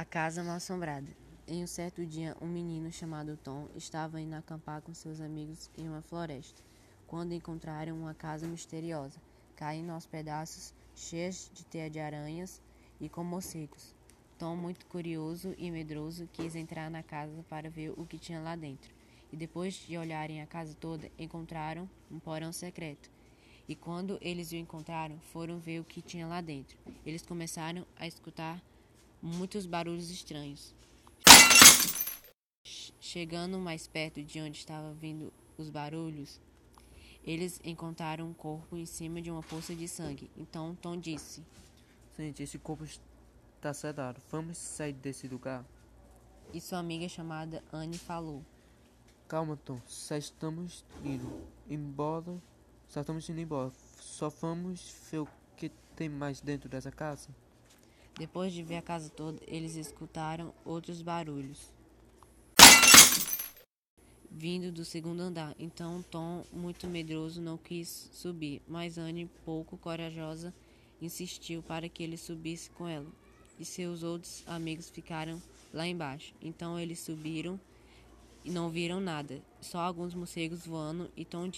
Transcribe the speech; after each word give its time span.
A 0.00 0.04
Casa 0.06 0.42
Mal 0.42 0.56
Assombrada. 0.56 1.14
Em 1.46 1.62
um 1.62 1.66
certo 1.66 2.06
dia, 2.06 2.34
um 2.40 2.46
menino 2.46 2.90
chamado 2.90 3.36
Tom 3.36 3.68
estava 3.76 4.18
indo 4.18 4.34
acampar 4.34 4.80
com 4.80 4.94
seus 4.94 5.20
amigos 5.20 5.68
em 5.76 5.86
uma 5.90 6.00
floresta, 6.00 6.62
quando 7.06 7.34
encontraram 7.34 7.94
uma 7.98 8.14
casa 8.14 8.46
misteriosa, 8.48 9.20
caindo 9.54 9.92
aos 9.92 10.06
pedaços, 10.06 10.72
cheia 10.96 11.28
de 11.28 11.66
teia 11.66 11.90
de 11.90 12.00
aranhas 12.00 12.62
e 12.98 13.10
com 13.10 13.22
morcegos. 13.22 13.94
Tom, 14.38 14.56
muito 14.56 14.86
curioso 14.86 15.54
e 15.58 15.70
medroso, 15.70 16.26
quis 16.32 16.56
entrar 16.56 16.90
na 16.90 17.02
casa 17.02 17.44
para 17.46 17.68
ver 17.68 17.92
o 17.94 18.06
que 18.06 18.18
tinha 18.18 18.40
lá 18.40 18.56
dentro. 18.56 18.90
E 19.30 19.36
depois 19.36 19.74
de 19.74 19.98
olharem 19.98 20.40
a 20.40 20.46
casa 20.46 20.74
toda, 20.80 21.12
encontraram 21.18 21.86
um 22.10 22.18
porão 22.18 22.54
secreto. 22.54 23.10
E 23.68 23.74
quando 23.74 24.16
eles 24.22 24.50
o 24.50 24.56
encontraram, 24.56 25.18
foram 25.30 25.58
ver 25.58 25.78
o 25.78 25.84
que 25.84 26.00
tinha 26.00 26.26
lá 26.26 26.40
dentro. 26.40 26.78
Eles 27.04 27.20
começaram 27.20 27.84
a 27.98 28.06
escutar 28.06 28.62
muitos 29.22 29.66
barulhos 29.66 30.10
estranhos. 30.10 30.74
Chegando 33.00 33.58
mais 33.58 33.86
perto 33.86 34.22
de 34.22 34.40
onde 34.40 34.58
estavam 34.58 34.94
vindo 34.94 35.32
os 35.58 35.68
barulhos, 35.68 36.40
eles 37.24 37.60
encontraram 37.64 38.28
um 38.28 38.32
corpo 38.32 38.76
em 38.76 38.86
cima 38.86 39.20
de 39.20 39.30
uma 39.30 39.42
poça 39.42 39.74
de 39.74 39.88
sangue. 39.88 40.30
Então 40.36 40.74
Tom 40.74 40.96
disse: 40.96 41.44
Gente, 42.16 42.42
esse 42.42 42.58
corpo 42.58 42.84
está 42.84 43.74
sedado. 43.74 44.20
Vamos 44.30 44.56
sair 44.58 44.92
desse 44.92 45.28
lugar? 45.28 45.64
E 46.52 46.60
sua 46.60 46.78
amiga 46.78 47.08
chamada 47.08 47.62
Anne 47.72 47.98
falou: 47.98 48.44
Calma, 49.28 49.56
Tom. 49.56 49.80
Só 49.86 50.16
estamos 50.16 50.84
indo 51.04 51.46
embora. 51.68 52.40
Só 52.88 53.00
estamos 53.00 53.28
indo 53.28 53.40
embora. 53.40 53.72
Só 54.00 54.28
vamos 54.28 54.94
ver 55.10 55.20
o 55.20 55.28
que 55.56 55.68
tem 55.94 56.08
mais 56.08 56.40
dentro 56.40 56.68
dessa 56.68 56.90
casa. 56.90 57.28
Depois 58.20 58.52
de 58.52 58.62
ver 58.62 58.76
a 58.76 58.82
casa 58.82 59.08
toda, 59.08 59.40
eles 59.46 59.76
escutaram 59.76 60.52
outros 60.62 61.00
barulhos 61.00 61.72
vindo 64.30 64.70
do 64.70 64.84
segundo 64.84 65.20
andar. 65.20 65.54
Então 65.58 66.04
Tom, 66.10 66.44
muito 66.52 66.86
medroso, 66.86 67.40
não 67.40 67.56
quis 67.56 68.10
subir, 68.12 68.60
mas 68.68 68.98
Anne, 68.98 69.24
pouco 69.42 69.78
corajosa, 69.78 70.52
insistiu 71.00 71.62
para 71.62 71.88
que 71.88 72.02
ele 72.02 72.18
subisse 72.18 72.68
com 72.68 72.86
ela. 72.86 73.06
E 73.58 73.64
seus 73.64 74.02
outros 74.02 74.44
amigos 74.46 74.90
ficaram 74.90 75.42
lá 75.72 75.86
embaixo. 75.86 76.34
Então 76.42 76.78
eles 76.78 77.00
subiram 77.00 77.58
e 78.44 78.50
não 78.50 78.68
viram 78.68 79.00
nada, 79.00 79.40
só 79.62 79.78
alguns 79.78 80.12
morcegos 80.12 80.66
voando 80.66 81.10
e 81.16 81.24
Tom 81.24 81.50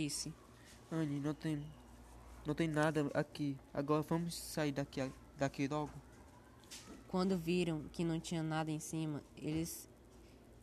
disse: 0.00 0.32
Anne, 0.90 1.20
não 1.20 1.34
tem, 1.34 1.62
não 2.46 2.54
tem 2.54 2.66
nada 2.66 3.10
aqui. 3.12 3.56
Agora 3.72 4.02
vamos 4.02 4.34
sair 4.34 4.72
daqui, 4.72 5.12
daqui 5.36 5.68
logo. 5.68 5.92
Quando 7.06 7.36
viram 7.36 7.82
que 7.92 8.02
não 8.02 8.18
tinha 8.18 8.42
nada 8.42 8.70
em 8.70 8.78
cima, 8.78 9.22
eles 9.36 9.88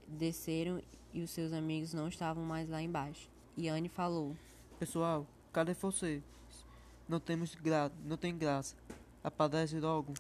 desceram 0.08 0.82
e 1.14 1.22
os 1.22 1.30
seus 1.30 1.54
amigos 1.54 1.94
não 1.94 2.08
estavam 2.08 2.44
mais 2.44 2.68
lá 2.68 2.82
embaixo. 2.82 3.30
E 3.56 3.68
Anne 3.68 3.90
falou: 3.90 4.36
Pessoal, 4.80 5.28
cadê 5.54 5.74
vocês? 5.74 6.24
Não 7.08 7.20
temos 7.20 7.54
gra 7.56 7.92
não 8.04 8.18
tem 8.18 8.36
graça. 8.36 8.76
Aparece 9.24 9.80
logo. 9.80 10.14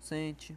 Sente. 0.00 0.56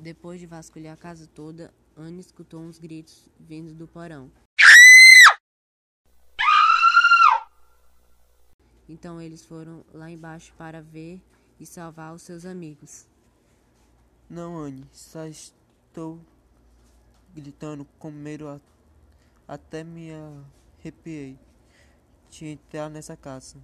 Depois 0.00 0.40
de 0.40 0.46
vasculhar 0.46 0.94
a 0.94 0.96
casa 0.96 1.26
toda, 1.26 1.72
Anne 1.96 2.20
escutou 2.20 2.60
uns 2.60 2.78
gritos 2.78 3.28
vindo 3.40 3.72
do 3.72 3.88
porão. 3.88 4.30
Então 8.88 9.20
eles 9.20 9.44
foram 9.44 9.84
lá 9.92 10.10
embaixo 10.10 10.52
para 10.56 10.80
ver 10.80 11.20
e 11.58 11.66
salvar 11.66 12.14
os 12.14 12.22
seus 12.22 12.44
amigos. 12.44 13.06
Não, 14.28 14.58
Anne, 14.58 14.86
só 14.92 15.26
estou 15.26 16.20
gritando 17.34 17.84
com 17.98 18.10
medo 18.10 18.48
a... 18.48 18.60
até 19.46 19.82
me 19.82 20.10
arrepiei 20.78 21.38
de 22.30 22.46
entrar 22.46 22.88
nessa 22.88 23.16
casa. 23.16 23.56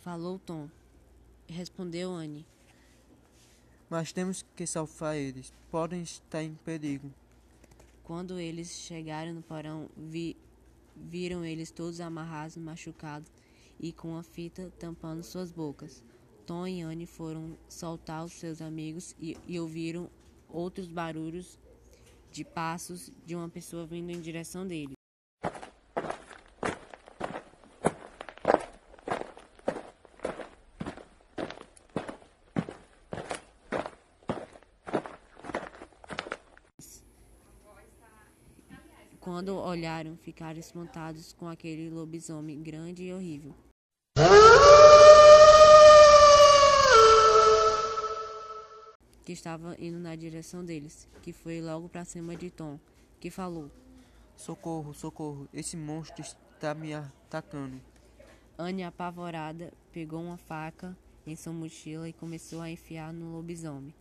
Falou 0.00 0.38
Tom. 0.38 0.68
Respondeu 1.46 2.12
Anne. 2.12 2.46
Mas 3.88 4.12
temos 4.12 4.44
que 4.56 4.66
salvar 4.66 5.16
eles. 5.16 5.52
Podem 5.70 6.02
estar 6.02 6.42
em 6.42 6.54
perigo. 6.54 7.10
Quando 8.02 8.38
eles 8.38 8.70
chegaram 8.70 9.32
no 9.32 9.42
porão, 9.42 9.88
vi... 9.96 10.36
viram 10.94 11.44
eles 11.44 11.70
todos 11.70 12.00
amarrados, 12.00 12.56
machucados 12.56 13.30
e 13.78 13.92
com 13.92 14.16
a 14.16 14.22
fita 14.22 14.72
tampando 14.78 15.22
suas 15.22 15.52
bocas. 15.52 16.02
Tom 16.46 16.66
e 16.66 16.82
Anne 16.82 17.06
foram 17.06 17.56
soltar 17.68 18.24
os 18.24 18.32
seus 18.32 18.60
amigos 18.60 19.14
e, 19.18 19.36
e 19.46 19.58
ouviram 19.58 20.10
outros 20.48 20.88
barulhos 20.88 21.58
de 22.30 22.44
passos 22.44 23.10
de 23.24 23.34
uma 23.34 23.48
pessoa 23.48 23.86
vindo 23.86 24.10
em 24.10 24.20
direção 24.20 24.66
deles. 24.66 24.94
Quando 39.20 39.56
olharam, 39.56 40.16
ficaram 40.16 40.60
espantados 40.60 41.32
com 41.32 41.48
aquele 41.48 41.88
lobisomem 41.88 42.62
grande 42.62 43.04
e 43.04 43.12
horrível. 43.12 43.54
Estava 49.34 49.76
indo 49.78 49.98
na 49.98 50.16
direção 50.16 50.64
deles, 50.64 51.06
que 51.22 51.32
foi 51.32 51.60
logo 51.60 51.88
para 51.88 52.04
cima 52.04 52.34
de 52.34 52.50
Tom, 52.50 52.78
que 53.20 53.30
falou: 53.30 53.70
Socorro, 54.36 54.94
socorro, 54.94 55.48
esse 55.52 55.76
monstro 55.76 56.22
está 56.22 56.74
me 56.74 56.94
atacando. 56.94 57.80
Anne, 58.56 58.84
apavorada, 58.84 59.72
pegou 59.92 60.22
uma 60.22 60.38
faca 60.38 60.96
em 61.26 61.36
sua 61.36 61.52
mochila 61.52 62.08
e 62.08 62.12
começou 62.12 62.60
a 62.60 62.70
enfiar 62.70 63.12
no 63.12 63.32
lobisomem. 63.32 63.92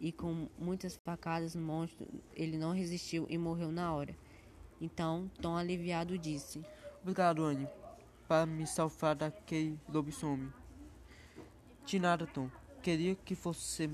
E 0.00 0.12
com 0.12 0.48
muitas 0.58 0.96
facadas 0.96 1.54
no 1.54 1.62
monstro, 1.62 2.06
ele 2.34 2.56
não 2.56 2.72
resistiu 2.72 3.26
e 3.28 3.36
morreu 3.36 3.70
na 3.70 3.92
hora. 3.92 4.16
Então, 4.80 5.30
Tom 5.40 5.56
aliviado 5.56 6.16
disse: 6.16 6.64
Obrigado, 7.02 7.44
Anne, 7.44 7.68
para 8.26 8.46
me 8.46 8.66
salvar 8.66 9.14
daquele 9.14 9.78
lobisomem. 9.88 10.52
De 11.84 11.98
nada, 11.98 12.26
Tom. 12.26 12.50
Queria 12.82 13.14
que 13.16 13.34
você 13.34 13.90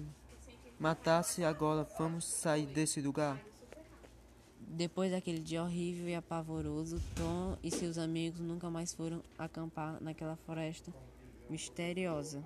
matasse 0.78 1.44
agora. 1.44 1.86
Vamos 1.98 2.24
sair 2.24 2.66
desse 2.66 3.00
lugar. 3.00 3.40
Depois 4.60 5.12
daquele 5.12 5.38
dia 5.38 5.62
horrível 5.62 6.08
e 6.08 6.14
apavoroso, 6.14 7.00
Tom 7.14 7.56
e 7.62 7.70
seus 7.70 7.96
amigos 7.98 8.40
nunca 8.40 8.68
mais 8.70 8.92
foram 8.92 9.22
acampar 9.38 9.98
naquela 10.00 10.36
floresta 10.36 10.92
misteriosa. 11.48 12.42